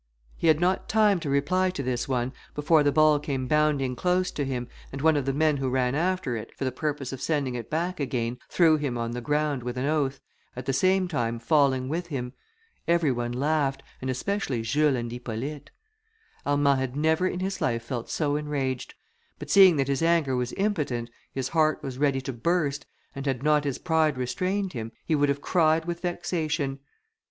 He 0.35 0.47
had 0.47 0.59
not 0.59 0.89
time 0.89 1.19
to 1.19 1.29
reply 1.29 1.69
to 1.69 1.83
this 1.83 2.07
one, 2.07 2.33
before 2.55 2.81
the 2.81 2.91
ball 2.91 3.19
came 3.19 3.45
bounding 3.47 3.95
close 3.95 4.31
to 4.31 4.43
him, 4.43 4.67
and 4.91 4.99
one 4.99 5.15
of 5.15 5.25
the 5.25 5.31
men 5.31 5.57
who 5.57 5.69
ran 5.69 5.93
after 5.93 6.35
it, 6.35 6.51
for 6.57 6.65
the 6.65 6.71
purpose 6.71 7.13
of 7.13 7.21
sending 7.21 7.53
it 7.53 7.69
back 7.69 7.99
again, 7.99 8.39
threw 8.49 8.77
him 8.77 8.97
on 8.97 9.11
the 9.11 9.21
ground 9.21 9.61
with 9.61 9.77
an 9.77 9.85
oath, 9.85 10.19
at 10.55 10.65
the 10.65 10.73
same 10.73 11.07
time 11.07 11.37
falling 11.37 11.87
with 11.87 12.07
him; 12.07 12.33
every 12.87 13.11
one 13.11 13.31
laughed, 13.31 13.83
and 14.01 14.09
especially 14.09 14.63
Jules 14.63 14.95
and 14.95 15.11
Hippolyte. 15.11 15.69
Armand 16.47 16.79
had 16.79 16.95
never 16.95 17.27
in 17.27 17.39
his 17.39 17.61
life 17.61 17.83
felt 17.83 18.09
so 18.09 18.35
enraged, 18.37 18.95
but 19.37 19.51
seeing 19.51 19.75
that 19.77 19.87
his 19.87 20.01
anger 20.01 20.35
was 20.35 20.51
impotent, 20.53 21.11
his 21.31 21.49
heart 21.49 21.83
was 21.83 21.99
ready 21.99 22.21
to 22.21 22.33
burst, 22.33 22.87
and 23.13 23.27
had 23.27 23.43
not 23.43 23.65
his 23.65 23.77
pride 23.77 24.17
restrained 24.17 24.73
him, 24.73 24.91
he 25.05 25.13
would 25.13 25.29
have 25.29 25.41
cried 25.41 25.85
with 25.85 26.01
vexation. 26.01 26.79